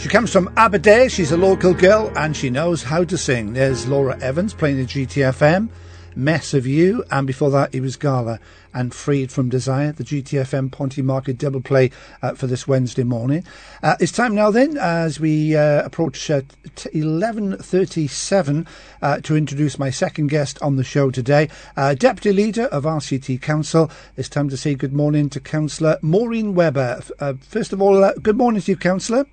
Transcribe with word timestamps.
She 0.00 0.08
comes 0.08 0.32
from 0.32 0.50
Aberdare. 0.56 1.10
She's 1.10 1.30
a 1.30 1.36
local 1.36 1.74
girl 1.74 2.10
and 2.16 2.34
she 2.34 2.48
knows 2.48 2.82
how 2.82 3.04
to 3.04 3.18
sing. 3.18 3.52
There's 3.52 3.86
Laura 3.86 4.18
Evans 4.22 4.54
playing 4.54 4.78
the 4.78 4.86
GTFM, 4.86 5.68
Mess 6.16 6.54
of 6.54 6.66
You, 6.66 7.04
and 7.10 7.26
before 7.26 7.50
that 7.50 7.74
it 7.74 7.82
was 7.82 7.96
Gala 7.96 8.40
and 8.72 8.94
Freed 8.94 9.30
from 9.30 9.50
Desire, 9.50 9.92
the 9.92 10.02
GTFM 10.02 10.72
Ponty 10.72 11.02
Market 11.02 11.36
double 11.36 11.60
play 11.60 11.90
uh, 12.22 12.32
for 12.32 12.46
this 12.46 12.66
Wednesday 12.66 13.04
morning. 13.04 13.44
Uh, 13.82 13.96
it's 14.00 14.10
time 14.10 14.34
now 14.34 14.50
then, 14.50 14.78
as 14.78 15.20
we 15.20 15.54
uh, 15.54 15.84
approach 15.84 16.30
uh, 16.30 16.40
11.37, 16.76 18.66
uh, 19.02 19.20
to 19.20 19.36
introduce 19.36 19.78
my 19.78 19.90
second 19.90 20.28
guest 20.28 20.58
on 20.62 20.76
the 20.76 20.84
show 20.84 21.10
today, 21.10 21.50
uh, 21.76 21.92
Deputy 21.92 22.32
Leader 22.32 22.64
of 22.68 22.84
RCT 22.84 23.42
Council. 23.42 23.90
It's 24.16 24.30
time 24.30 24.48
to 24.48 24.56
say 24.56 24.74
good 24.74 24.94
morning 24.94 25.28
to 25.28 25.40
Councillor 25.40 25.98
Maureen 26.00 26.54
Webber. 26.54 27.02
first 27.42 27.74
of 27.74 27.82
all, 27.82 28.10
good 28.22 28.38
morning 28.38 28.62
to 28.62 28.72
you, 28.72 28.78
Councillor. 28.78 29.26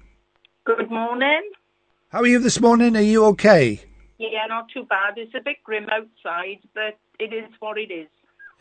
Good 0.68 0.92
morning. 0.92 1.50
How 2.10 2.20
are 2.20 2.28
you 2.28 2.40
this 2.40 2.60
morning? 2.60 2.98
Are 2.98 3.02
you 3.02 3.24
okay? 3.28 3.80
Yeah, 4.18 4.48
not 4.50 4.68
too 4.68 4.84
bad. 4.84 5.14
It's 5.16 5.34
a 5.34 5.40
bit 5.40 5.64
grim 5.64 5.88
outside, 5.90 6.60
but 6.74 7.00
it 7.22 7.32
is 7.32 7.50
what 7.62 7.78
it 7.78 7.90
is. 7.90 8.10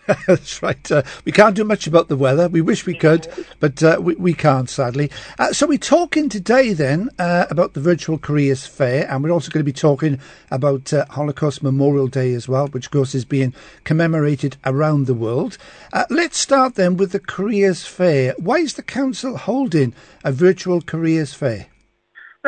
That's 0.28 0.62
right. 0.62 0.92
Uh, 0.92 1.02
we 1.24 1.32
can't 1.32 1.56
do 1.56 1.64
much 1.64 1.88
about 1.88 2.06
the 2.06 2.16
weather. 2.16 2.48
We 2.48 2.60
wish 2.60 2.86
we 2.86 2.94
could, 2.94 3.26
but 3.58 3.82
uh, 3.82 3.98
we, 4.00 4.14
we 4.14 4.34
can't, 4.34 4.70
sadly. 4.70 5.10
Uh, 5.36 5.52
so 5.52 5.66
we're 5.66 5.78
talking 5.78 6.28
today 6.28 6.74
then 6.74 7.10
uh, 7.18 7.46
about 7.50 7.74
the 7.74 7.80
Virtual 7.80 8.18
Careers 8.18 8.68
Fair, 8.68 9.10
and 9.10 9.24
we're 9.24 9.32
also 9.32 9.50
going 9.50 9.64
to 9.64 9.64
be 9.64 9.72
talking 9.72 10.20
about 10.48 10.92
uh, 10.92 11.06
Holocaust 11.06 11.60
Memorial 11.60 12.06
Day 12.06 12.34
as 12.34 12.46
well, 12.46 12.68
which, 12.68 12.86
of 12.86 12.92
course, 12.92 13.16
is 13.16 13.24
being 13.24 13.52
commemorated 13.82 14.58
around 14.64 15.08
the 15.08 15.14
world. 15.14 15.58
Uh, 15.92 16.04
let's 16.08 16.38
start 16.38 16.76
then 16.76 16.96
with 16.96 17.10
the 17.10 17.18
Careers 17.18 17.84
Fair. 17.84 18.32
Why 18.38 18.58
is 18.58 18.74
the 18.74 18.84
council 18.84 19.36
holding 19.36 19.92
a 20.22 20.30
Virtual 20.30 20.80
Careers 20.80 21.34
Fair? 21.34 21.66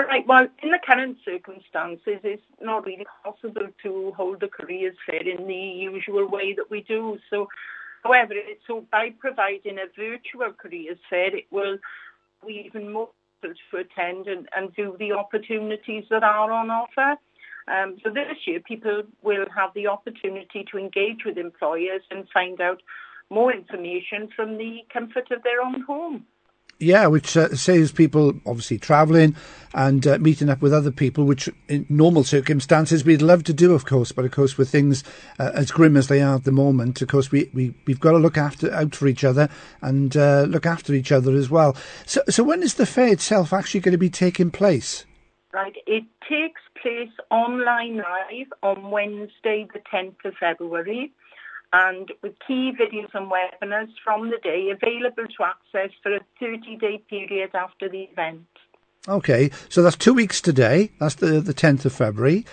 Right. 0.07 0.25
Well, 0.29 0.47
in 0.63 0.71
the 0.71 0.79
current 0.87 1.19
circumstances, 1.25 2.21
it's 2.23 2.43
not 2.63 2.87
really 2.87 3.07
possible 3.25 3.67
to 3.83 4.13
hold 4.17 4.41
a 4.45 4.49
careers 4.49 4.95
fair 5.05 5.29
in 5.29 5.49
the 5.49 5.55
usual 5.55 6.29
way 6.29 6.55
that 6.55 6.71
we 6.71 6.83
do. 6.83 7.19
So, 7.29 7.49
however, 8.05 8.35
so 8.69 8.87
by 8.93 9.11
providing 9.19 9.79
a 9.79 9.87
virtual 9.97 10.53
careers 10.57 10.99
fair, 11.11 11.35
it 11.37 11.47
will 11.51 11.79
be 12.47 12.63
even 12.67 12.93
more 12.93 13.09
to 13.43 13.77
attend 13.77 14.29
and, 14.29 14.49
and 14.57 14.71
the 14.77 15.13
opportunities 15.13 16.05
that 16.11 16.23
are 16.23 16.53
on 16.53 16.71
offer. 16.71 17.17
Um, 17.67 17.97
so 18.05 18.11
this 18.11 18.37
year, 18.47 18.61
people 18.61 19.03
will 19.23 19.47
have 19.55 19.71
the 19.75 19.89
opportunity 19.89 20.65
to 20.71 20.79
engage 20.79 21.25
with 21.27 21.39
employers 21.39 22.03
and 22.13 22.29
find 22.33 22.61
out 22.61 22.81
more 23.31 23.53
information 23.53 24.29
from 24.35 24.59
the 24.59 24.79
comfort 24.93 25.33
of 25.33 25.43
their 25.43 25.61
own 25.61 25.83
home. 25.83 26.25
Yeah, 26.81 27.09
which 27.09 27.37
uh, 27.37 27.57
saves 27.57 27.91
people 27.91 28.35
obviously 28.47 28.79
travelling 28.79 29.35
and 29.75 30.07
uh, 30.07 30.17
meeting 30.19 30.49
up 30.49 30.63
with 30.63 30.73
other 30.73 30.93
people, 30.93 31.25
which 31.25 31.49
in 31.67 31.85
normal 31.89 32.23
circumstances 32.23 33.05
we'd 33.05 33.21
love 33.21 33.43
to 33.45 33.53
do, 33.53 33.75
of 33.75 33.85
course. 33.85 34.13
But 34.13 34.25
of 34.25 34.31
course, 34.31 34.57
with 34.57 34.71
things 34.71 35.03
uh, 35.41 35.51
as 35.55 35.73
grim 35.73 35.97
as 35.97 36.07
they 36.07 36.23
are 36.23 36.37
at 36.37 36.45
the 36.45 36.53
moment, 36.53 37.03
of 37.03 37.09
course, 37.09 37.33
we, 37.33 37.51
we, 37.53 37.75
we've 37.87 37.99
got 37.99 38.13
to 38.13 38.19
look 38.19 38.39
after 38.39 38.73
out 38.73 38.95
for 38.95 39.09
each 39.09 39.25
other 39.25 39.49
and 39.83 40.17
uh, 40.17 40.43
look 40.43 40.67
after 40.67 40.95
each 40.95 41.11
other 41.11 41.35
as 41.35 41.51
well. 41.51 41.77
So, 42.07 42.23
so 42.29 42.45
when 42.45 42.63
is 42.63 42.75
the 42.75 42.87
fair 42.87 43.09
itself 43.09 43.53
actually 43.53 43.81
going 43.81 43.93
to 43.93 43.99
be 43.99 44.11
taking 44.11 44.53
place? 44.53 45.05
Right, 45.53 45.75
it 45.85 46.05
takes 46.29 46.61
place 46.81 47.11
online 47.33 47.97
live 47.97 48.53
on 48.63 48.93
Wednesday, 48.93 49.67
the 49.75 49.81
10th 49.93 50.25
of 50.25 50.35
February 50.39 51.11
and 51.73 52.11
with 52.23 52.35
key 52.47 52.73
videos 52.73 53.15
and 53.15 53.31
webinars 53.31 53.91
from 54.03 54.31
the 54.31 54.39
day 54.43 54.71
available 54.71 55.27
to 55.27 55.45
access 55.45 55.91
for 56.03 56.15
a 56.15 56.21
30-day 56.41 57.03
period 57.09 57.51
after 57.55 57.89
the 57.89 58.03
event. 58.03 58.47
Okay, 59.07 59.51
so 59.69 59.83
that's 59.83 59.97
two 59.97 60.15
weeks 60.15 60.41
today. 60.41 60.91
That's 60.99 61.17
the, 61.17 61.41
the 61.41 61.55
10th 61.55 61.85
of 61.85 61.93
February. 61.93 62.45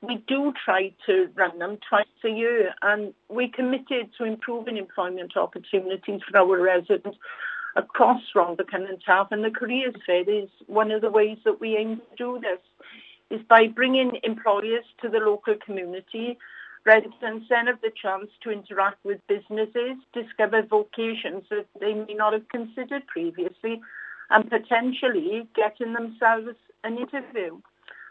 we 0.00 0.22
do 0.28 0.52
try 0.64 0.92
to 1.06 1.28
run 1.34 1.58
them 1.58 1.78
twice 1.88 2.06
a 2.24 2.28
year. 2.28 2.72
And 2.82 3.14
we 3.28 3.48
committed 3.48 4.10
to 4.18 4.24
improving 4.24 4.76
employment 4.76 5.36
opportunities 5.36 6.20
for 6.30 6.38
our 6.38 6.60
residents 6.60 7.18
across 7.74 8.22
Rhondda 8.34 8.64
and 8.72 9.00
Taff. 9.04 9.28
And 9.32 9.44
the 9.44 9.50
careers 9.50 9.94
fair 10.06 10.28
is 10.28 10.48
one 10.66 10.90
of 10.90 11.00
the 11.00 11.10
ways 11.10 11.38
that 11.44 11.60
we 11.60 11.76
aim 11.76 11.96
to 11.96 12.16
do 12.16 12.40
this 12.40 12.60
is 13.30 13.44
by 13.48 13.66
bringing 13.66 14.18
employers 14.22 14.84
to 15.02 15.08
the 15.08 15.18
local 15.18 15.54
community 15.64 16.38
residents 16.84 17.46
then 17.50 17.66
have 17.66 17.80
the 17.82 17.92
chance 18.02 18.30
to 18.42 18.50
interact 18.50 19.04
with 19.04 19.20
businesses, 19.28 19.96
discover 20.14 20.62
vocations 20.62 21.44
that 21.50 21.66
they 21.80 21.92
may 21.92 22.14
not 22.14 22.32
have 22.32 22.48
considered 22.48 23.06
previously 23.06 23.80
and 24.30 24.50
potentially 24.50 25.48
getting 25.54 25.92
themselves 25.92 26.56
an 26.84 26.98
interview. 26.98 27.60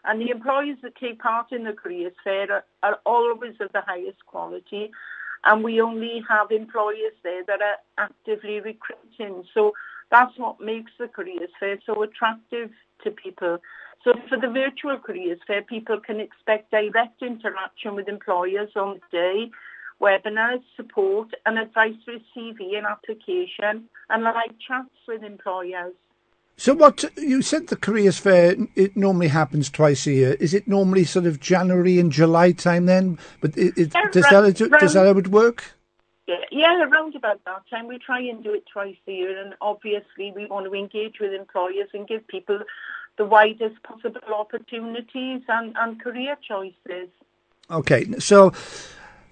And 0.04 0.20
the 0.20 0.30
employees 0.30 0.76
that 0.82 0.96
take 0.96 1.20
part 1.20 1.52
in 1.52 1.64
the 1.64 1.72
careers 1.72 2.14
fair 2.22 2.50
are, 2.50 2.64
are 2.82 2.98
always 3.04 3.54
of 3.60 3.72
the 3.72 3.82
highest 3.86 4.24
quality 4.26 4.90
and 5.44 5.62
we 5.62 5.80
only 5.80 6.22
have 6.28 6.50
employers 6.50 7.14
there 7.22 7.44
that 7.46 7.60
are 7.60 7.78
actively 7.96 8.60
recruiting. 8.60 9.44
So 9.54 9.72
that's 10.10 10.36
what 10.36 10.60
makes 10.60 10.92
the 10.98 11.08
careers 11.08 11.50
fair 11.60 11.78
so 11.86 12.02
attractive 12.02 12.70
to 13.04 13.10
people. 13.10 13.58
So 14.04 14.14
for 14.28 14.38
the 14.38 14.48
virtual 14.48 14.98
careers 14.98 15.38
fair, 15.46 15.62
people 15.62 16.00
can 16.00 16.20
expect 16.20 16.70
direct 16.70 17.22
interaction 17.22 17.94
with 17.94 18.08
employers 18.08 18.70
on 18.76 19.00
the 19.00 19.16
day, 19.16 19.50
webinars, 20.00 20.62
support 20.76 21.28
and 21.44 21.58
advice 21.58 21.94
for 22.04 22.14
CV 22.36 22.76
and 22.76 22.86
application, 22.86 23.88
and 24.08 24.22
live 24.22 24.54
chats 24.66 24.94
with 25.06 25.22
employers. 25.22 25.94
So 26.58 26.74
what 26.74 27.04
you 27.16 27.40
said 27.40 27.68
the 27.68 27.76
careers 27.76 28.18
fair 28.18 28.56
it 28.74 28.96
normally 28.96 29.28
happens 29.28 29.70
twice 29.70 30.08
a 30.08 30.12
year. 30.12 30.32
Is 30.40 30.52
it 30.52 30.66
normally 30.66 31.04
sort 31.04 31.24
of 31.24 31.38
January 31.38 32.00
and 32.00 32.10
July 32.10 32.50
time 32.50 32.86
then? 32.86 33.16
But 33.40 33.56
it, 33.56 33.78
it, 33.78 33.92
yeah, 33.94 34.10
does 34.10 34.24
that 34.24 34.78
does 34.80 34.94
that 34.94 35.14
would 35.14 35.28
work? 35.28 35.76
Yeah, 36.26 36.34
yeah, 36.50 36.82
around 36.82 37.14
about 37.14 37.42
that 37.44 37.62
time 37.70 37.86
we 37.86 37.98
try 37.98 38.20
and 38.20 38.42
do 38.42 38.52
it 38.52 38.64
twice 38.70 38.96
a 39.06 39.12
year, 39.12 39.40
and 39.40 39.54
obviously 39.60 40.32
we 40.34 40.46
want 40.46 40.66
to 40.66 40.74
engage 40.74 41.20
with 41.20 41.32
employers 41.32 41.90
and 41.94 42.08
give 42.08 42.26
people 42.26 42.58
the 43.16 43.24
widest 43.24 43.80
possible 43.84 44.20
opportunities 44.34 45.42
and, 45.48 45.76
and 45.78 46.02
career 46.02 46.36
choices. 46.46 47.08
Okay, 47.70 48.04
so. 48.18 48.52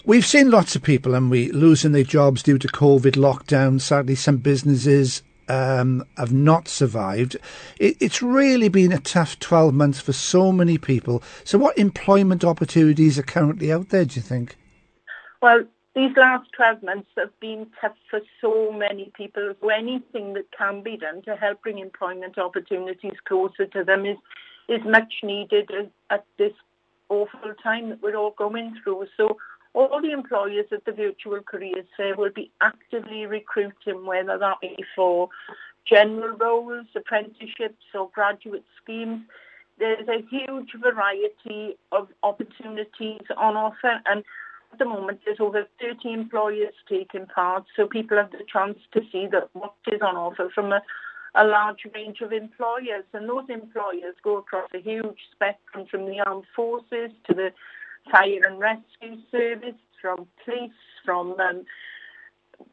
We've 0.05 0.25
seen 0.25 0.53
lots 0.53 0.77
of 0.77 0.85
people, 0.85 1.17
and 1.17 1.33
we 1.33 1.51
losing 1.51 1.91
their 1.91 2.05
jobs 2.05 2.45
due 2.45 2.59
to 2.59 2.69
COVID 2.69 3.17
lockdown. 3.17 3.81
Sadly, 3.81 4.15
some 4.15 4.37
businesses 4.37 5.25
um, 5.49 6.05
have 6.17 6.33
not 6.33 6.69
survived. 6.69 7.37
It, 7.79 7.97
it's 8.01 8.23
really 8.23 8.69
been 8.69 8.93
a 8.93 8.99
tough 8.99 9.39
12 9.39 9.75
months 9.75 10.01
for 10.01 10.13
so 10.13 10.53
many 10.53 10.79
people. 10.79 11.23
So, 11.45 11.59
what 11.59 11.79
employment 11.79 12.45
opportunities 12.45 13.19
are 13.19 13.23
currently 13.23 13.73
out 13.73 13.91
there, 13.91 14.05
do 14.05 14.17
you 14.17 14.23
think? 14.23 14.57
Well, 15.43 15.65
these 15.97 16.15
last 16.15 16.51
12 16.55 16.83
months 16.83 17.09
have 17.17 17.39
been 17.41 17.67
tough 17.81 17.97
for 18.11 18.21
so 18.41 18.71
many 18.71 19.11
people. 19.17 19.55
So 19.61 19.69
anything 19.71 20.35
that 20.35 20.45
can 20.57 20.83
be 20.83 20.99
done 20.99 21.23
to 21.23 21.35
help 21.37 21.63
bring 21.63 21.79
employment 21.79 22.37
opportunities 22.37 23.15
closer 23.27 23.65
to 23.65 23.83
them 23.83 24.05
is, 24.05 24.19
is 24.69 24.81
much 24.85 25.13
needed 25.23 25.71
at 26.11 26.27
this 26.37 26.53
awful 27.09 27.55
time 27.63 27.89
that 27.89 28.03
we're 28.03 28.17
all 28.17 28.35
going 28.37 28.77
through. 28.85 29.07
So 29.17 29.39
all 29.77 30.01
the 30.01 30.11
employers 30.11 30.67
at 30.73 30.85
the 30.87 30.93
Virtual 30.93 31.41
Careers 31.43 31.85
Fair 31.97 32.17
will 32.17 32.31
be 32.35 32.51
actively 32.63 33.27
recruiting, 33.27 34.07
whether 34.07 34.39
that 34.39 34.61
be 34.63 34.77
for 34.95 35.29
general 35.87 36.37
roles, 36.37 36.87
apprenticeships 36.95 37.85
or 37.95 38.11
graduate 38.15 38.65
schemes. 38.83 39.21
There's 39.79 40.09
a 40.09 40.25
huge 40.31 40.71
variety 40.81 41.77
of 41.93 42.09
opportunities 42.23 43.21
on 43.37 43.57
offer 43.57 44.01
and 44.07 44.25
at 44.73 44.79
the 44.79 44.87
moment 44.87 45.21
there's 45.25 45.41
over 45.41 45.67
30 45.81 46.13
employers 46.13 46.73
taking 46.89 47.27
part 47.27 47.65
so 47.77 47.87
people 47.87 48.17
have 48.17 48.31
the 48.31 48.45
chance 48.51 48.79
to 48.93 49.03
see 49.13 49.27
that 49.31 49.51
what 49.53 49.75
is 49.93 50.01
on 50.01 50.17
offer 50.17 50.51
from 50.55 50.73
a, 50.73 50.83
a 51.35 51.45
large 51.45 51.87
range 51.95 52.21
of 52.23 52.33
employers 52.33 53.05
and 53.13 53.29
those 53.29 53.45
employers 53.49 54.15
go 54.25 54.39
across 54.39 54.69
a 54.75 54.81
huge 54.81 55.19
spectrum 55.33 55.87
from 55.91 56.07
the 56.07 56.19
armed 56.21 56.45
forces 56.57 57.11
to 57.29 57.35
the 57.35 57.53
fire 58.11 58.41
and 58.47 58.59
rescue 58.59 59.17
service, 59.31 59.75
from 60.01 60.27
police, 60.45 60.71
from 61.05 61.39
um, 61.41 61.65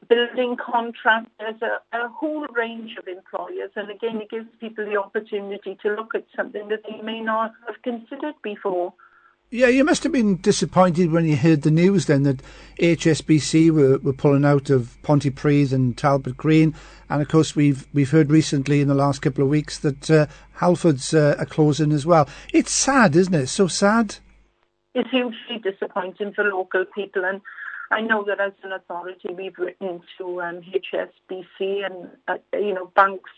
building 0.07 0.56
contractors, 0.57 1.56
a, 1.62 1.97
a 1.97 2.09
whole 2.09 2.45
range 2.47 2.91
of 2.97 3.07
employers. 3.07 3.71
And 3.75 3.89
again, 3.89 4.21
it 4.21 4.30
gives 4.30 4.47
people 4.59 4.85
the 4.85 4.97
opportunity 4.97 5.77
to 5.81 5.95
look 5.95 6.15
at 6.15 6.25
something 6.35 6.68
that 6.69 6.83
they 6.88 7.01
may 7.01 7.21
not 7.21 7.53
have 7.68 7.81
considered 7.81 8.35
before. 8.44 8.94
Yeah, 9.50 9.68
you 9.68 9.83
must 9.83 10.01
have 10.01 10.12
been 10.12 10.38
disappointed 10.38 11.12
when 11.12 11.25
you 11.25 11.36
heard 11.36 11.62
the 11.62 11.69
news 11.69 12.07
then 12.07 12.24
that 12.24 12.41
HSBC 12.79 13.69
were, 13.69 14.00
were 14.00 14.12
pulling 14.12 14.45
out 14.45 14.71
of 14.71 14.97
Pontypridd 15.03 15.71
and 15.71 15.95
Talbot 15.95 16.36
Green, 16.36 16.74
and 17.07 17.21
of 17.21 17.27
course 17.27 17.56
we've 17.56 17.86
we've 17.94 18.09
heard 18.09 18.31
recently 18.31 18.81
in 18.81 18.88
the 18.88 18.95
last 18.95 19.21
couple 19.21 19.44
of 19.44 19.51
weeks 19.51 19.77
that 19.77 20.09
uh, 20.09 20.25
Halfords 20.57 21.13
uh, 21.13 21.39
are 21.39 21.45
closing 21.45 21.91
as 21.91 22.03
well. 22.03 22.27
It's 22.51 22.71
sad, 22.71 23.15
isn't 23.15 23.36
it? 23.36 23.45
So 23.45 23.68
sad. 23.68 24.15
It's 24.94 25.10
hugely 25.10 25.57
disappointing 25.63 26.34
for 26.34 26.44
local 26.44 26.86
people, 26.86 27.25
and 27.25 27.42
I 27.92 28.01
know 28.01 28.24
that 28.25 28.40
as 28.40 28.54
an 28.63 28.72
authority 28.72 29.34
we've 29.34 29.57
written 29.57 30.01
to 30.18 30.42
um, 30.42 30.62
HSBC 30.62 31.86
and 31.86 32.10
uh, 32.28 32.38
you 32.54 32.74
know 32.74 32.92
banks. 32.95 33.31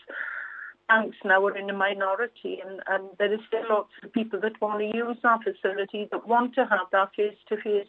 Banks 0.88 1.16
now 1.24 1.44
are 1.44 1.56
in 1.56 1.68
a 1.68 1.72
minority, 1.72 2.60
and, 2.64 2.80
and 2.86 3.08
there 3.18 3.32
is 3.32 3.40
still 3.48 3.64
lots 3.68 3.90
of 4.04 4.12
people 4.12 4.38
that 4.40 4.60
want 4.60 4.78
to 4.78 4.96
use 4.96 5.16
our 5.24 5.40
facility 5.42 6.08
that 6.12 6.28
want 6.28 6.54
to 6.54 6.64
have 6.64 6.86
that 6.92 7.10
face-to-face 7.16 7.88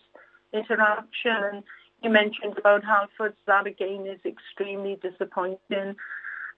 interaction. 0.52 1.38
And 1.52 1.63
you 2.02 2.10
mentioned 2.10 2.58
about 2.58 2.84
Halfords, 2.84 3.36
that 3.46 3.68
again 3.68 4.08
is 4.08 4.20
extremely 4.25 4.98
disappointing. 5.02 5.96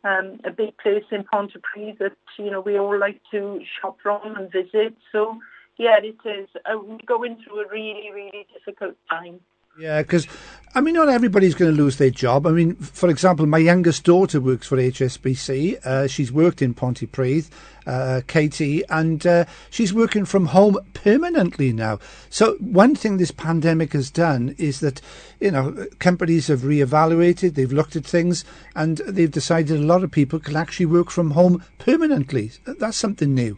Um, 0.05 0.39
a 0.45 0.51
big 0.51 0.77
place 0.77 1.03
in 1.11 1.25
Pontypridd 1.25 1.97
that 1.97 2.15
you 2.37 2.49
know 2.49 2.61
we 2.61 2.79
all 2.79 2.97
like 2.97 3.19
to 3.31 3.61
shop 3.81 3.97
from 4.01 4.37
and 4.37 4.49
visit. 4.49 4.95
So 5.11 5.39
yeah, 5.79 5.97
it 6.03 6.17
is. 6.27 6.49
Uh, 6.65 6.77
we're 6.77 6.97
going 7.07 7.37
through 7.41 7.61
a 7.61 7.69
really, 7.69 8.11
really 8.13 8.45
difficult 8.53 8.95
time. 9.09 9.39
Yeah, 9.79 10.01
because 10.01 10.27
I 10.75 10.81
mean, 10.81 10.95
not 10.95 11.07
everybody's 11.07 11.55
going 11.55 11.73
to 11.73 11.81
lose 11.81 11.95
their 11.95 12.09
job. 12.09 12.45
I 12.45 12.51
mean, 12.51 12.75
for 12.75 13.09
example, 13.09 13.45
my 13.45 13.59
youngest 13.59 14.03
daughter 14.03 14.41
works 14.41 14.67
for 14.67 14.75
HSBC. 14.75 15.85
Uh, 15.85 16.05
she's 16.05 16.33
worked 16.33 16.61
in 16.61 16.73
Pontypridd, 16.73 17.49
uh, 17.87 18.21
Katie, 18.27 18.83
and 18.89 19.25
uh, 19.25 19.45
she's 19.69 19.93
working 19.93 20.25
from 20.25 20.47
home 20.47 20.77
permanently 20.93 21.71
now. 21.71 21.99
So 22.29 22.55
one 22.55 22.93
thing 22.93 23.15
this 23.15 23.31
pandemic 23.31 23.93
has 23.93 24.11
done 24.11 24.55
is 24.57 24.81
that 24.81 24.99
you 25.39 25.51
know 25.51 25.87
companies 25.99 26.47
have 26.47 26.59
reevaluated, 26.59 27.55
they've 27.55 27.71
looked 27.71 27.95
at 27.95 28.05
things, 28.05 28.43
and 28.75 28.97
they've 29.07 29.31
decided 29.31 29.79
a 29.79 29.83
lot 29.83 30.03
of 30.03 30.11
people 30.11 30.39
can 30.39 30.57
actually 30.57 30.87
work 30.87 31.09
from 31.09 31.31
home 31.31 31.63
permanently. 31.77 32.51
That's 32.65 32.97
something 32.97 33.33
new. 33.33 33.57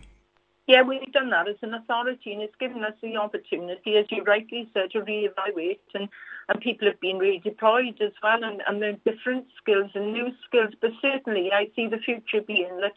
Yeah, 0.72 0.84
we've 0.84 1.12
done 1.12 1.32
that 1.32 1.50
as 1.50 1.58
an 1.64 1.74
authority 1.74 2.32
and 2.32 2.42
it's 2.42 2.56
given 2.58 2.86
us 2.86 2.94
the 3.02 3.18
opportunity, 3.18 3.98
as 3.98 4.06
you 4.10 4.24
rightly 4.24 4.70
said, 4.74 4.92
to 4.92 5.02
re-evaluate 5.02 5.82
and, 5.94 6.08
and 6.48 6.62
people 6.62 6.88
have 6.88 7.02
been 7.02 7.20
redeployed 7.20 8.00
as 8.00 8.14
well 8.24 8.42
and, 8.42 8.62
and 8.66 8.82
there 8.82 8.92
are 8.92 9.12
different 9.12 9.48
skills 9.62 9.92
and 9.96 10.14
new 10.14 10.30
skills. 10.48 10.74
But 10.80 10.92
certainly 11.02 11.52
I 11.52 11.70
see 11.76 11.88
the 11.88 11.98
future 11.98 12.40
being 12.40 12.78
that 12.80 12.94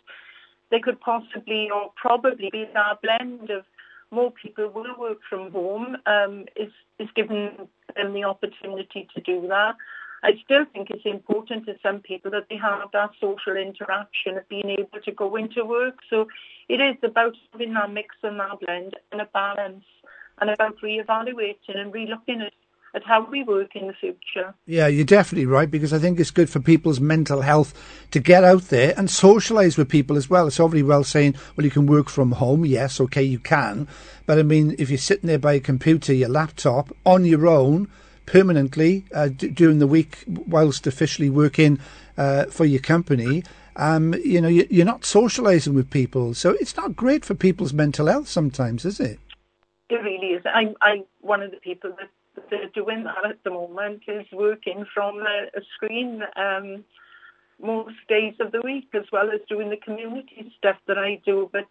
they 0.71 0.79
could 0.79 1.01
possibly 1.01 1.69
or 1.69 1.91
probably 1.97 2.49
be 2.53 2.63
a 2.63 2.99
blend 3.03 3.51
of 3.51 3.65
more 4.13 4.31
people 4.31 4.69
will 4.69 4.95
work 4.97 5.19
from 5.29 5.51
home 5.51 5.97
um, 6.07 6.45
is, 6.55 6.71
is 7.01 7.09
given 7.17 7.69
them 7.97 8.15
the 8.15 8.23
opportunity 8.23 9.09
to 9.17 9.21
do 9.21 9.49
that. 9.49 9.75
I 10.25 10.41
still 10.43 10.65
think 10.73 10.89
it's 10.91 11.05
important 11.05 11.67
to 11.67 11.77
some 11.83 12.01
people 12.01 12.31
that 12.31 12.47
they 12.49 12.57
have 12.57 12.91
that 12.93 13.11
social 13.21 13.57
interaction 13.57 14.39
of 14.39 14.49
being 14.49 14.71
able 14.71 15.01
to 15.05 15.13
go 15.13 15.37
into 15.37 15.65
work. 15.65 15.99
So 16.09 16.29
it 16.69 16.81
is 16.81 16.97
about 17.03 17.35
having 17.53 17.75
that 17.75 17.93
mix 17.93 18.17
and 18.23 18.41
that 18.41 18.59
blend 18.61 18.95
and 19.13 19.21
a 19.21 19.27
balance 19.27 19.85
and 20.41 20.49
about 20.49 20.83
re-evaluating 20.83 21.77
and 21.77 21.93
re-looking 21.93 22.41
at 22.41 22.53
at 22.95 23.03
how 23.05 23.29
we 23.29 23.43
work 23.43 23.75
in 23.75 23.89
the 23.89 23.93
future. 23.93 24.55
Yeah, 24.67 24.87
you're 24.87 25.05
definitely 25.05 25.47
right 25.47 25.71
because 25.71 25.93
I 25.93 25.99
think 25.99 26.21
it's 26.21 26.31
good 26.31 26.49
for 26.49 26.61
people's 26.61 27.01
mental 27.01 27.41
health 27.41 27.75
to 28.13 28.21
get 28.21 28.45
out 28.45 28.63
there 28.65 28.95
and 28.97 29.09
socialise 29.09 29.77
with 29.77 29.89
people 29.89 30.17
as 30.17 30.31
well. 30.31 30.47
It's 30.47 30.59
very 30.59 30.83
well 30.83 31.03
saying, 31.03 31.35
well, 31.57 31.65
you 31.65 31.71
can 31.71 31.87
work 31.87 32.09
from 32.09 32.33
home. 32.33 32.65
Yes, 32.65 33.01
okay, 33.01 33.23
you 33.23 33.41
can. 33.41 33.89
But 34.27 34.39
I 34.39 34.43
mean, 34.43 34.77
if 34.79 34.91
you're 34.91 34.99
sitting 34.99 35.27
there 35.27 35.41
by 35.41 35.55
a 35.55 35.61
computer, 35.61 36.15
your 36.15 36.29
laptop, 36.29 36.95
on 37.05 37.25
your 37.25 37.49
own, 37.49 37.91
permanently 38.27 39.05
uh, 39.15 39.29
d- 39.29 39.49
during 39.49 39.79
the 39.79 39.87
week 39.87 40.25
whilst 40.27 40.87
officially 40.87 41.31
working 41.31 41.79
uh, 42.17 42.45
for 42.47 42.65
your 42.65 42.81
company. 42.81 43.43
Um, 43.77 44.15
you 44.15 44.41
know, 44.41 44.49
you, 44.49 44.83
are 44.83 44.85
not 44.85 45.03
socialising 45.03 45.75
with 45.75 45.91
people, 45.91 46.35
so 46.35 46.51
it's 46.61 46.77
not 46.77 46.95
great 46.95 47.25
for 47.25 47.35
people's 47.35 47.73
mental 47.73 48.07
health 48.07 48.29
sometimes, 48.29 48.85
is 48.85 49.01
it? 49.01 49.19
It 49.91 49.97
really 49.97 50.29
is. 50.29 50.43
I'm, 50.47 50.75
I'm 50.81 51.05
one 51.21 51.43
of 51.43 51.51
the 51.51 51.57
people 51.57 51.91
that, 51.99 52.09
that 52.51 52.61
are 52.61 52.69
doing 52.69 53.05
that 53.05 53.25
at 53.29 53.43
the 53.43 53.51
moment 53.51 54.03
is 54.07 54.27
working 54.33 54.87
from 54.95 55.19
a, 55.19 55.59
a 55.59 55.61
screen 55.75 56.23
um, 56.37 56.85
most 57.61 57.97
days 58.09 58.35
of 58.41 58.53
the 58.53 58.61
week, 58.63 58.89
as 58.95 59.05
well 59.13 59.31
as 59.31 59.41
doing 59.49 59.71
the 59.71 59.77
community 59.77 60.53
stuff 60.57 60.77
that 60.87 60.99
I 60.99 61.21
do. 61.25 61.51
But 61.53 61.67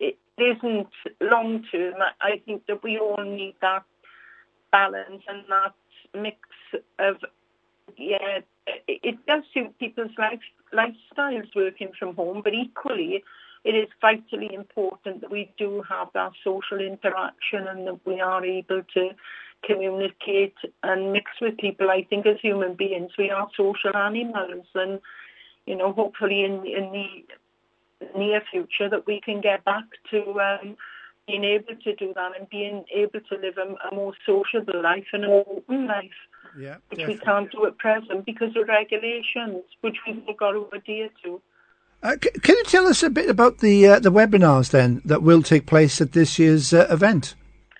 it 0.00 0.18
isn't 0.38 0.88
long 1.20 1.64
term. 1.70 1.94
I 2.20 2.40
think 2.44 2.66
that 2.66 2.82
we 2.82 2.98
all 2.98 3.22
need 3.22 3.54
that 3.60 3.84
balance 4.72 5.22
and 5.28 5.44
that 5.48 5.74
mix 6.14 6.38
of 6.98 7.16
yeah, 7.96 8.40
it 8.86 9.26
does 9.26 9.42
suit 9.52 9.78
people's 9.78 10.12
life 10.18 10.40
lifestyles 10.72 11.54
working 11.54 11.92
from 11.98 12.14
home, 12.14 12.40
but 12.42 12.54
equally 12.54 13.22
it 13.64 13.74
is 13.74 13.88
vitally 14.00 14.52
important 14.52 15.20
that 15.20 15.30
we 15.30 15.52
do 15.56 15.82
have 15.88 16.08
that 16.14 16.32
social 16.42 16.80
interaction 16.80 17.66
and 17.68 17.86
that 17.86 18.00
we 18.04 18.20
are 18.20 18.44
able 18.44 18.82
to 18.94 19.10
communicate 19.64 20.56
and 20.82 21.12
mix 21.12 21.30
with 21.40 21.56
people. 21.58 21.90
I 21.90 22.04
think 22.08 22.26
as 22.26 22.40
human 22.40 22.74
beings 22.74 23.12
we 23.18 23.30
are 23.30 23.48
social 23.56 23.96
animals 23.96 24.66
and 24.74 25.00
you 25.66 25.76
know 25.76 25.92
hopefully 25.92 26.44
in 26.44 26.66
in 26.66 26.92
the 26.92 28.18
near 28.18 28.42
future 28.50 28.88
that 28.88 29.06
we 29.06 29.20
can 29.20 29.40
get 29.40 29.64
back 29.64 29.84
to 30.10 30.40
um, 30.40 30.76
being 31.26 31.44
able 31.44 31.76
to 31.82 31.94
do 31.96 32.12
that 32.14 32.32
and 32.38 32.48
being 32.50 32.84
able 32.94 33.20
to 33.20 33.34
live 33.36 33.54
a, 33.56 33.88
a 33.88 33.94
more 33.94 34.12
sociable 34.26 34.82
life 34.82 35.06
and 35.12 35.24
an 35.24 35.44
open 35.46 35.86
life. 35.86 36.10
Yeah, 36.58 36.76
which 36.90 36.98
definitely. 36.98 37.14
we 37.14 37.20
can't 37.20 37.52
do 37.52 37.66
at 37.66 37.78
present 37.78 38.26
because 38.26 38.54
of 38.56 38.68
regulations, 38.68 39.64
which 39.80 39.96
we've 40.06 40.36
got 40.36 40.52
to 40.52 40.68
adhere 40.74 41.08
to. 41.24 41.40
Uh, 42.02 42.16
c- 42.22 42.30
can 42.42 42.56
you 42.56 42.64
tell 42.64 42.86
us 42.86 43.02
a 43.02 43.10
bit 43.10 43.30
about 43.30 43.58
the 43.58 43.86
uh, 43.86 43.98
the 44.00 44.12
webinars 44.12 44.70
then 44.70 45.00
that 45.04 45.22
will 45.22 45.42
take 45.42 45.66
place 45.66 46.00
at 46.00 46.12
this 46.12 46.38
year's 46.38 46.74
uh, 46.74 46.86
event? 46.90 47.34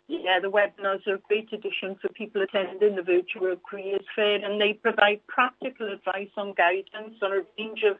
Yeah, 0.06 0.38
the 0.40 0.50
webinars 0.50 1.06
are 1.06 1.14
a 1.14 1.18
great 1.28 1.52
addition 1.52 1.96
for 2.00 2.08
people 2.14 2.42
attending 2.42 2.96
the 2.96 3.02
virtual 3.02 3.56
careers 3.68 4.04
fair, 4.14 4.36
and 4.36 4.60
they 4.60 4.74
provide 4.74 5.26
practical 5.26 5.92
advice 5.92 6.30
on 6.36 6.54
guidance 6.54 7.16
on 7.20 7.32
a 7.32 7.42
range 7.58 7.82
of 7.82 7.98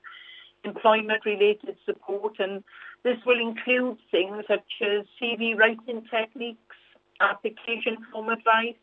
employment-related 0.64 1.76
support 1.84 2.36
and 2.38 2.62
this 3.04 3.18
will 3.26 3.40
include 3.40 3.98
things 4.10 4.44
such 4.46 4.72
as 4.80 5.06
CV 5.20 5.56
writing 5.56 6.04
techniques, 6.10 6.76
application 7.20 7.98
form 8.12 8.28
advice, 8.28 8.76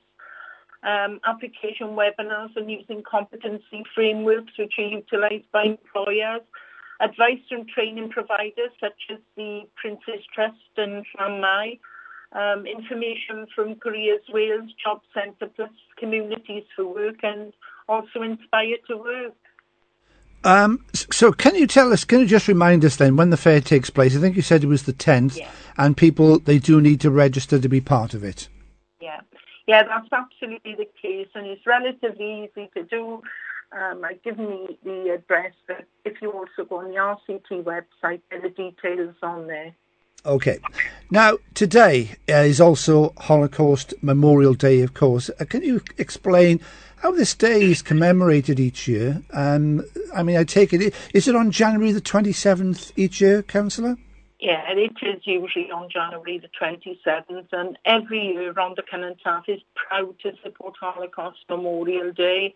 um, 0.84 1.20
application 1.26 1.90
webinars 1.90 2.56
and 2.56 2.70
using 2.70 3.04
competency 3.10 3.84
frameworks 3.96 4.54
which 4.58 4.74
are 4.78 4.88
utilised 4.88 5.52
by 5.52 5.64
employers, 5.64 6.42
advice 7.02 7.40
from 7.50 7.66
training 7.74 8.10
providers 8.10 8.72
such 8.80 9.00
as 9.12 9.20
the 9.36 9.64
Prince's 9.76 10.26
Trust 10.34 10.58
and 10.78 11.06
Llamau, 11.18 11.80
um, 12.32 12.66
information 12.66 13.48
from 13.56 13.76
Careers 13.76 14.22
Wales, 14.32 14.70
Job 14.84 15.02
Centre 15.14 15.52
Plus, 15.56 15.72
Communities 15.98 16.64
for 16.76 16.86
Work 16.86 17.24
and 17.24 17.54
also 17.88 18.22
Inspire 18.22 18.78
to 18.88 18.98
Work. 18.98 19.34
Um, 20.44 20.86
so, 20.94 21.32
can 21.32 21.56
you 21.56 21.68
tell 21.68 21.92
us? 21.92 22.06
Can 22.06 22.20
you 22.22 22.26
just 22.26 22.48
remind 22.48 22.86
us 22.86 22.96
then 22.96 23.16
when 23.16 23.30
the 23.30 23.38
fair 23.38 23.60
takes 23.60 23.90
place? 23.90 24.16
I 24.16 24.20
think 24.20 24.36
you 24.36 24.42
said 24.42 24.64
it 24.64 24.68
was 24.68 24.84
the 24.84 24.94
tenth, 24.94 25.38
yeah. 25.38 25.50
and 25.78 25.98
people 25.98 26.40
they 26.40 26.60
do 26.60 26.80
need 26.80 27.02
to 27.02 27.12
register 27.12 27.60
to 27.60 27.70
be 27.70 27.82
part 27.82 28.14
of 28.14 28.24
it. 28.24 28.48
Yeah, 29.02 29.22
yeah, 29.68 29.84
that's 29.84 30.08
absolutely 30.12 30.76
the 30.76 30.88
case, 31.02 31.28
and 31.36 31.46
it's 31.46 31.66
relatively 31.66 32.44
easy 32.44 32.70
to 32.76 32.84
do. 32.84 33.22
Um, 33.72 34.04
I've 34.04 34.24
given 34.24 34.46
you 34.46 34.78
the 34.84 35.14
address, 35.14 35.54
but 35.68 35.86
if 36.06 36.22
you 36.22 36.32
also 36.32 36.68
go 36.68 36.78
on 36.78 36.90
the 36.90 36.96
RCT 36.96 37.64
website, 37.64 38.22
there 38.30 38.40
are 38.40 38.42
the 38.42 38.50
details 38.50 39.16
on 39.22 39.46
there. 39.48 39.76
Okay. 40.26 40.60
Now, 41.12 41.38
today 41.54 42.16
uh, 42.28 42.34
is 42.34 42.60
also 42.60 43.14
Holocaust 43.18 43.94
Memorial 44.02 44.54
Day, 44.54 44.82
of 44.82 44.94
course. 44.94 45.30
Uh, 45.40 45.46
can 45.46 45.64
you 45.64 45.82
explain 45.98 46.60
how 47.02 47.12
this 47.12 47.34
day 47.34 47.62
is 47.64 47.82
commemorated 47.82 48.60
each 48.60 48.88
year? 48.88 49.22
Um, 49.34 49.84
I 50.14 50.24
mean, 50.24 50.38
I 50.38 50.44
take 50.44 50.74
it, 50.74 50.94
is 51.14 51.28
it 51.28 51.36
on 51.36 51.52
January 51.52 51.92
the 51.92 52.02
27th 52.02 52.92
each 52.96 53.22
year, 53.22 53.42
Councillor? 53.42 53.98
Yeah, 54.40 54.64
it 54.70 54.94
is 55.02 55.22
usually 55.26 55.70
on 55.72 55.90
January 55.92 56.40
the 56.40 56.50
27th, 56.60 57.48
and 57.52 57.78
every 57.86 58.34
year 58.34 58.54
Rhondda 58.54 58.84
Cynon 58.92 59.18
Taf 59.26 59.44
is 59.50 59.60
proud 59.76 60.16
to 60.24 60.32
support 60.44 60.76
Holocaust 60.80 61.40
Memorial 61.50 62.14
Day. 62.14 62.54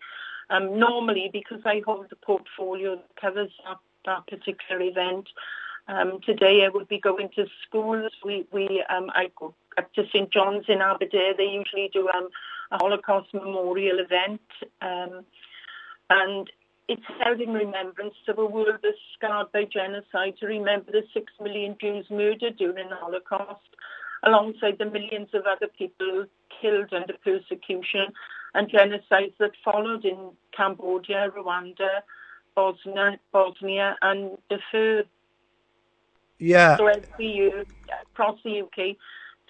Um, 0.50 0.78
normally, 0.78 1.30
because 1.32 1.60
I 1.64 1.82
hold 1.84 2.06
the 2.10 2.16
portfolio 2.16 2.96
that 2.96 3.20
covers 3.20 3.50
that, 3.66 3.78
that 4.06 4.26
particular 4.26 4.80
event, 4.82 5.26
um, 5.88 6.20
today 6.24 6.64
I 6.64 6.70
would 6.72 6.88
be 6.88 6.98
going 6.98 7.28
to 7.36 7.46
schools. 7.66 8.12
We, 8.24 8.46
we 8.52 8.82
um, 8.88 9.10
I 9.14 9.30
go 9.38 9.54
up 9.76 9.92
to 9.94 10.04
St 10.08 10.32
John's 10.32 10.64
in 10.68 10.80
Aberdare. 10.80 11.34
They 11.36 11.44
usually 11.44 11.90
do 11.92 12.08
um, 12.08 12.28
a 12.74 12.78
Holocaust 12.78 13.32
memorial 13.32 13.98
event, 13.98 14.40
um, 14.82 15.24
and 16.10 16.50
it's 16.88 17.02
held 17.22 17.40
in 17.40 17.52
remembrance 17.52 18.14
of 18.28 18.38
a 18.38 18.44
world 18.44 18.78
that's 18.82 18.96
scarred 19.16 19.50
by 19.52 19.64
genocide 19.64 20.34
to 20.40 20.46
remember 20.46 20.92
the 20.92 21.02
six 21.14 21.32
million 21.40 21.76
Jews 21.80 22.06
murdered 22.10 22.56
during 22.58 22.88
the 22.88 22.96
Holocaust, 22.96 23.70
alongside 24.22 24.78
the 24.78 24.90
millions 24.90 25.28
of 25.34 25.44
other 25.46 25.68
people 25.78 26.26
killed 26.60 26.92
under 26.92 27.14
persecution 27.24 28.06
and 28.54 28.70
genocides 28.70 29.36
that 29.38 29.52
followed 29.64 30.04
in 30.04 30.30
Cambodia, 30.56 31.30
Rwanda, 31.36 32.02
Bosnia, 32.54 33.18
Bosnia 33.32 33.96
and 34.02 34.38
Darfur. 34.48 35.04
Yeah. 36.38 36.76
So 36.76 36.86
every 36.86 37.26
year 37.26 37.64
across 38.12 38.38
the 38.44 38.62
UK, 38.62 38.96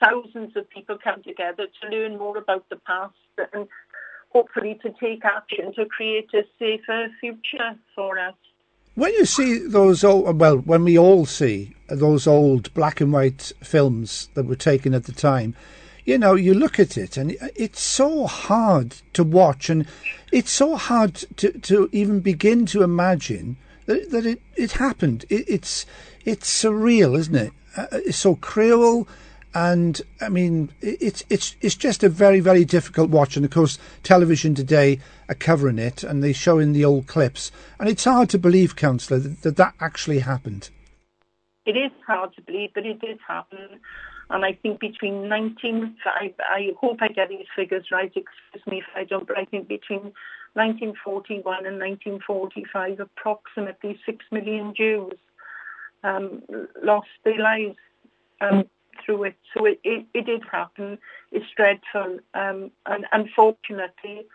thousands 0.00 0.56
of 0.56 0.68
people 0.70 0.98
come 1.02 1.22
together 1.22 1.66
to 1.80 1.88
learn 1.88 2.18
more 2.18 2.38
about 2.38 2.68
the 2.68 2.76
past 2.76 3.14
and 3.52 3.68
hopefully 4.30 4.78
to 4.82 4.90
take 5.00 5.24
action 5.24 5.72
to 5.74 5.86
create 5.86 6.28
a 6.34 6.42
safer 6.58 7.08
future 7.20 7.78
for 7.94 8.18
us. 8.18 8.34
When 8.96 9.12
you 9.14 9.24
see 9.24 9.58
those 9.58 10.04
old, 10.04 10.38
well, 10.38 10.58
when 10.58 10.84
we 10.84 10.98
all 10.98 11.26
see 11.26 11.74
those 11.88 12.26
old 12.26 12.72
black 12.74 13.00
and 13.00 13.12
white 13.12 13.52
films 13.62 14.28
that 14.34 14.46
were 14.46 14.56
taken 14.56 14.94
at 14.94 15.04
the 15.04 15.12
time, 15.12 15.54
you 16.04 16.18
know, 16.18 16.34
you 16.34 16.54
look 16.54 16.78
at 16.78 16.96
it 16.96 17.16
and 17.16 17.36
it's 17.40 17.80
so 17.80 18.26
hard 18.26 18.96
to 19.14 19.24
watch 19.24 19.70
and 19.70 19.86
it's 20.30 20.50
so 20.50 20.76
hard 20.76 21.14
to, 21.36 21.52
to 21.60 21.88
even 21.92 22.20
begin 22.20 22.66
to 22.66 22.82
imagine 22.82 23.56
that, 23.86 24.10
that 24.10 24.26
it, 24.26 24.42
it 24.56 24.72
happened. 24.72 25.24
It, 25.28 25.44
it's, 25.48 25.86
it's 26.24 26.62
surreal, 26.62 27.18
isn't 27.18 27.34
it? 27.34 27.52
Uh, 27.76 27.86
it's 27.92 28.18
so 28.18 28.36
cruel 28.36 29.08
and 29.54 30.02
I 30.20 30.28
mean, 30.28 30.70
it's 30.80 31.24
it's 31.30 31.56
it's 31.60 31.76
just 31.76 32.02
a 32.02 32.08
very 32.08 32.40
very 32.40 32.64
difficult 32.64 33.10
watch. 33.10 33.36
And 33.36 33.44
of 33.44 33.52
course, 33.52 33.78
television 34.02 34.54
today 34.54 35.00
are 35.28 35.34
covering 35.34 35.78
it, 35.78 36.02
and 36.02 36.22
they're 36.22 36.34
showing 36.34 36.72
the 36.72 36.84
old 36.84 37.06
clips, 37.06 37.52
and 37.78 37.88
it's 37.88 38.04
hard 38.04 38.28
to 38.30 38.38
believe, 38.38 38.76
councillor, 38.76 39.20
that, 39.20 39.42
that 39.42 39.56
that 39.56 39.74
actually 39.80 40.20
happened. 40.20 40.70
It 41.66 41.76
is 41.76 41.92
hard 42.06 42.34
to 42.34 42.42
believe, 42.42 42.70
but 42.74 42.84
it 42.84 43.00
did 43.00 43.18
happen. 43.26 43.80
And 44.30 44.44
I 44.44 44.54
think 44.54 44.80
between 44.80 45.28
19, 45.28 45.96
I, 46.06 46.34
I 46.40 46.70
hope 46.80 46.98
I 47.00 47.08
get 47.08 47.28
these 47.28 47.46
figures 47.54 47.86
right, 47.92 48.06
excuse 48.06 48.66
me 48.66 48.78
if 48.78 48.84
I 48.96 49.04
don't, 49.04 49.26
but 49.26 49.38
I 49.38 49.44
think 49.44 49.68
between 49.68 50.12
1941 50.54 51.66
and 51.66 51.78
1945, 51.78 53.00
approximately 53.00 53.98
6 54.06 54.24
million 54.32 54.72
Jews 54.74 55.12
um, 56.02 56.42
lost 56.82 57.08
their 57.24 57.38
lives. 57.38 57.76
Um, 58.40 58.64
through 59.04 59.24
it. 59.24 59.36
So 59.52 59.64
it, 59.66 59.80
it, 59.84 60.06
it 60.14 60.26
did 60.26 60.42
happen. 60.50 60.98
It's 61.32 61.46
dreadful. 61.56 62.18
Um, 62.34 62.70
and 62.86 63.06
unfortunately, 63.12 64.26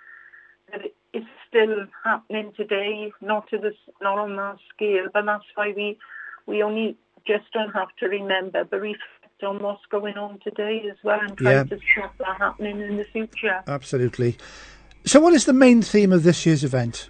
it's 1.13 1.25
still 1.47 1.85
happening 2.03 2.53
today, 2.55 3.11
not 3.21 3.49
to 3.49 3.57
this, 3.57 3.75
not 4.01 4.17
on 4.17 4.35
that 4.35 4.57
scale. 4.73 5.07
But 5.13 5.25
that's 5.25 5.45
why 5.55 5.73
we, 5.75 5.97
we 6.45 6.61
only 6.63 6.97
just 7.25 7.51
don't 7.53 7.73
have 7.73 7.89
to 7.99 8.07
remember, 8.07 8.63
but 8.63 8.81
reflect 8.81 9.43
on 9.43 9.59
what's 9.59 9.85
going 9.89 10.17
on 10.17 10.39
today 10.43 10.83
as 10.89 10.97
well 11.03 11.19
and 11.21 11.37
try 11.37 11.53
yeah. 11.53 11.63
to 11.63 11.79
stop 11.93 12.17
that 12.17 12.37
happening 12.37 12.81
in 12.81 12.97
the 12.97 13.05
future. 13.05 13.63
Absolutely. 13.67 14.37
So 15.05 15.19
what 15.19 15.33
is 15.33 15.45
the 15.45 15.53
main 15.53 15.81
theme 15.81 16.11
of 16.11 16.23
this 16.23 16.45
year's 16.45 16.63
event? 16.63 17.07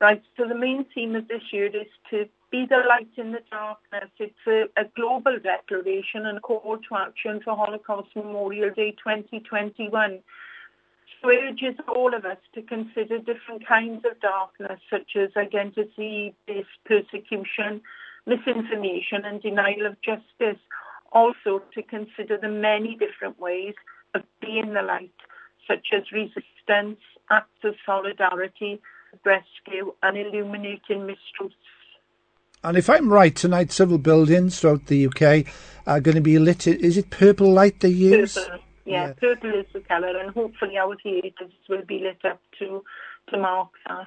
Right, 0.00 0.22
so 0.36 0.48
the 0.48 0.56
main 0.56 0.84
theme 0.92 1.14
of 1.14 1.28
this 1.28 1.42
year 1.52 1.66
is 1.66 1.86
to 2.10 2.28
be 2.52 2.66
the 2.68 2.82
light 2.86 3.08
in 3.16 3.32
the 3.32 3.40
darkness. 3.50 4.10
It's 4.18 4.46
a, 4.46 4.64
a 4.78 4.84
global 4.94 5.38
declaration 5.42 6.26
and 6.26 6.40
call 6.42 6.78
to 6.88 6.96
action 6.96 7.40
for 7.42 7.56
Holocaust 7.56 8.10
Memorial 8.14 8.70
Day 8.76 8.90
2021. 9.02 10.20
So 11.22 11.28
it 11.30 11.38
urges 11.42 11.80
all 11.88 12.14
of 12.14 12.26
us 12.26 12.36
to 12.54 12.62
consider 12.62 13.18
different 13.18 13.66
kinds 13.66 14.04
of 14.04 14.20
darkness, 14.20 14.80
such 14.90 15.16
as 15.16 15.30
identity-based 15.34 16.68
persecution, 16.84 17.80
misinformation 18.26 19.24
and 19.24 19.40
denial 19.40 19.86
of 19.86 19.96
justice. 20.02 20.60
Also 21.10 21.62
to 21.74 21.82
consider 21.82 22.36
the 22.36 22.48
many 22.48 22.96
different 22.96 23.40
ways 23.40 23.74
of 24.14 24.22
being 24.42 24.74
the 24.74 24.82
light, 24.82 25.10
such 25.66 25.88
as 25.96 26.02
resistance, 26.12 27.00
acts 27.30 27.64
of 27.64 27.74
solidarity, 27.86 28.80
rescue 29.24 29.92
and 30.02 30.16
illuminating 30.18 31.00
mistruths 31.00 31.52
and 32.64 32.76
if 32.76 32.88
I'm 32.88 33.12
right, 33.12 33.34
tonight 33.34 33.72
civil 33.72 33.98
buildings 33.98 34.60
throughout 34.60 34.86
the 34.86 35.06
UK 35.06 35.46
are 35.86 36.00
going 36.00 36.14
to 36.14 36.20
be 36.20 36.38
lit. 36.38 36.66
Is 36.66 36.96
it 36.96 37.10
purple 37.10 37.52
light 37.52 37.80
they 37.80 37.88
use? 37.88 38.34
Purple. 38.34 38.58
Yeah, 38.84 39.06
yeah. 39.06 39.12
purple 39.14 39.54
is 39.54 39.66
the 39.72 39.80
colour, 39.80 40.16
and 40.18 40.32
hopefully 40.34 40.76
our 40.76 40.96
theatres 41.02 41.52
will 41.68 41.84
be 41.86 42.00
lit 42.00 42.24
up 42.24 42.40
to 42.58 42.82
to 43.28 43.38
mark 43.38 43.70
that. 43.88 44.06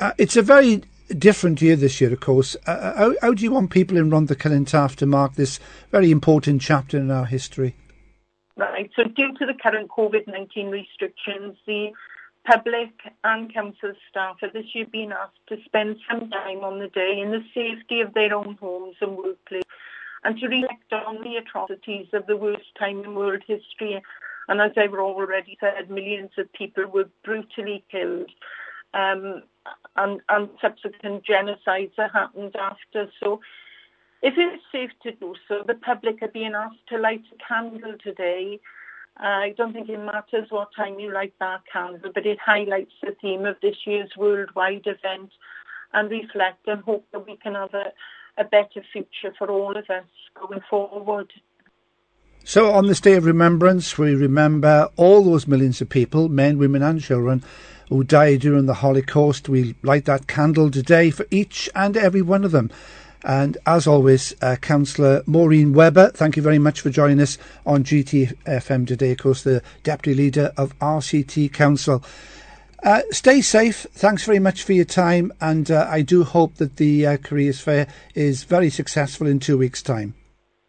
Uh, 0.00 0.12
it's 0.18 0.36
a 0.36 0.42
very 0.42 0.82
different 1.18 1.60
year 1.62 1.76
this 1.76 2.00
year, 2.00 2.12
of 2.12 2.20
course. 2.20 2.56
Uh, 2.66 2.70
uh 2.70 2.96
how, 2.96 3.14
how, 3.22 3.34
do 3.34 3.42
you 3.42 3.50
want 3.50 3.70
people 3.70 3.96
in 3.96 4.10
Rhondda 4.10 4.34
Cynon 4.34 4.96
to 4.96 5.06
mark 5.06 5.34
this 5.34 5.60
very 5.90 6.10
important 6.10 6.62
chapter 6.62 6.98
in 6.98 7.10
our 7.10 7.26
history? 7.26 7.76
Right. 8.56 8.90
So, 8.96 9.04
due 9.04 9.32
to 9.38 9.46
the 9.46 9.54
current 9.62 9.90
COVID 9.90 10.26
nineteen 10.26 10.68
restrictions, 10.68 11.56
the 11.66 11.90
public 12.46 12.90
and 13.24 13.52
council 13.52 13.92
staff 14.08 14.36
have 14.40 14.52
this 14.52 14.74
year 14.74 14.86
been 14.90 15.12
asked 15.12 15.46
to 15.48 15.56
spend 15.64 15.96
some 16.08 16.30
time 16.30 16.62
on 16.62 16.78
the 16.78 16.88
day 16.88 17.20
in 17.20 17.30
the 17.30 17.44
safety 17.52 18.00
of 18.00 18.14
their 18.14 18.34
own 18.34 18.56
homes 18.60 18.96
and 19.00 19.16
workplace 19.16 19.64
and 20.24 20.38
to 20.38 20.46
reflect 20.48 20.92
on 20.92 21.22
the 21.22 21.36
atrocities 21.36 22.06
of 22.12 22.26
the 22.26 22.36
worst 22.36 22.74
time 22.78 23.04
in 23.04 23.14
world 23.14 23.42
history. 23.46 24.02
And 24.48 24.60
as 24.60 24.72
I've 24.76 24.94
already 24.94 25.56
said, 25.60 25.90
millions 25.90 26.30
of 26.38 26.52
people 26.52 26.86
were 26.86 27.08
brutally 27.24 27.84
killed 27.90 28.30
um, 28.94 29.42
and, 29.96 30.20
and 30.28 30.48
subsequent 30.60 31.24
genocides 31.24 31.92
have 31.96 32.12
happened 32.12 32.56
after. 32.56 33.10
So 33.20 33.40
if 34.22 34.34
it's 34.36 34.62
safe 34.72 34.90
to 35.02 35.12
do 35.12 35.34
so, 35.48 35.62
the 35.66 35.74
public 35.74 36.22
are 36.22 36.28
being 36.28 36.54
asked 36.54 36.86
to 36.88 36.98
light 36.98 37.24
a 37.32 37.44
candle 37.46 37.94
today 38.02 38.60
I 39.18 39.54
don't 39.56 39.72
think 39.72 39.88
it 39.88 39.98
matters 39.98 40.50
what 40.50 40.68
time 40.76 40.98
you 40.98 41.12
light 41.12 41.32
that 41.40 41.62
candle, 41.72 42.12
but 42.14 42.26
it 42.26 42.38
highlights 42.38 42.92
the 43.02 43.16
theme 43.20 43.46
of 43.46 43.56
this 43.62 43.76
year's 43.86 44.10
worldwide 44.16 44.86
event 44.86 45.30
and 45.94 46.10
reflect 46.10 46.66
and 46.66 46.82
hope 46.82 47.06
that 47.12 47.26
we 47.26 47.36
can 47.36 47.54
have 47.54 47.72
a, 47.72 47.92
a 48.36 48.44
better 48.44 48.82
future 48.92 49.34
for 49.38 49.50
all 49.50 49.76
of 49.76 49.88
us 49.88 50.04
going 50.38 50.60
forward. 50.68 51.32
So, 52.44 52.70
on 52.72 52.86
this 52.86 53.00
day 53.00 53.14
of 53.14 53.24
remembrance, 53.24 53.98
we 53.98 54.14
remember 54.14 54.88
all 54.96 55.24
those 55.24 55.48
millions 55.48 55.80
of 55.80 55.88
people, 55.88 56.28
men, 56.28 56.58
women, 56.58 56.82
and 56.82 57.00
children, 57.00 57.42
who 57.88 58.04
died 58.04 58.40
during 58.40 58.66
the 58.66 58.74
Holocaust. 58.74 59.48
We 59.48 59.74
light 59.82 60.04
that 60.04 60.26
candle 60.26 60.70
today 60.70 61.10
for 61.10 61.26
each 61.30 61.68
and 61.74 61.96
every 61.96 62.22
one 62.22 62.44
of 62.44 62.52
them. 62.52 62.70
And 63.26 63.58
as 63.66 63.88
always, 63.88 64.34
uh, 64.40 64.54
Councillor 64.54 65.24
Maureen 65.26 65.72
Webber, 65.72 66.10
thank 66.10 66.36
you 66.36 66.42
very 66.44 66.60
much 66.60 66.80
for 66.80 66.90
joining 66.90 67.20
us 67.20 67.38
on 67.66 67.82
GTFM 67.82 68.86
today. 68.86 69.10
Of 69.10 69.18
course, 69.18 69.42
the 69.42 69.62
Deputy 69.82 70.14
Leader 70.14 70.52
of 70.56 70.78
RCT 70.78 71.52
Council. 71.52 72.04
Uh, 72.84 73.02
stay 73.10 73.40
safe. 73.40 73.84
Thanks 73.92 74.24
very 74.24 74.38
much 74.38 74.62
for 74.62 74.74
your 74.74 74.84
time, 74.84 75.32
and 75.40 75.72
uh, 75.72 75.88
I 75.90 76.02
do 76.02 76.22
hope 76.22 76.54
that 76.58 76.76
the 76.76 77.04
uh, 77.04 77.16
Careers 77.16 77.58
Fair 77.60 77.88
is 78.14 78.44
very 78.44 78.70
successful 78.70 79.26
in 79.26 79.40
two 79.40 79.58
weeks' 79.58 79.82
time. 79.82 80.14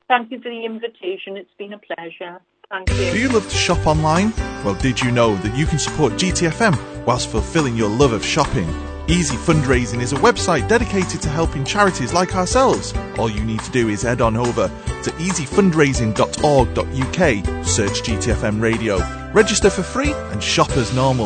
Thank 0.07 0.31
you 0.31 0.41
for 0.41 0.49
the 0.49 0.65
invitation. 0.65 1.37
It's 1.37 1.53
been 1.59 1.73
a 1.73 1.79
pleasure. 1.79 2.39
Thank 2.69 2.89
you. 2.89 3.11
Do 3.11 3.19
you 3.19 3.29
love 3.29 3.47
to 3.47 3.55
shop 3.55 3.85
online? 3.85 4.33
Well, 4.65 4.75
did 4.75 4.99
you 4.99 5.11
know 5.11 5.35
that 5.35 5.55
you 5.55 5.67
can 5.67 5.77
support 5.77 6.13
GTFM 6.13 7.05
whilst 7.05 7.29
fulfilling 7.29 7.77
your 7.77 7.89
love 7.89 8.13
of 8.13 8.25
shopping? 8.25 8.67
Easy 9.09 9.37
Fundraising 9.37 10.01
is 10.01 10.11
a 10.11 10.17
website 10.17 10.67
dedicated 10.67 11.21
to 11.21 11.29
helping 11.29 11.63
charities 11.63 12.11
like 12.11 12.35
ourselves. 12.35 12.93
All 13.17 13.29
you 13.29 13.41
need 13.41 13.61
to 13.61 13.71
do 13.71 13.87
is 13.87 14.01
head 14.01 14.19
on 14.19 14.35
over 14.35 14.67
to 14.67 15.11
easyfundraising.org.uk, 15.11 17.65
search 17.65 18.03
GTFM 18.03 18.61
radio, 18.61 18.97
register 19.31 19.69
for 19.69 19.83
free, 19.83 20.11
and 20.11 20.43
shop 20.43 20.71
as 20.71 20.93
normal. 20.93 21.25